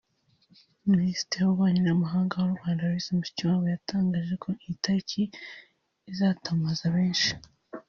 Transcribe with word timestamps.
Minisitiri 0.91 1.39
w’Ububanyi 1.41 1.81
n’Amahanga 1.83 2.33
w’u 2.41 2.53
Rwanda 2.55 2.85
Louise 2.89 3.09
Mushikiwabo 3.17 3.65
yatangaje 3.73 4.33
ko 4.43 4.47
iyi 4.63 4.73
tariki 4.83 5.23
izatamaza 6.11 6.85
benshi 6.95 7.29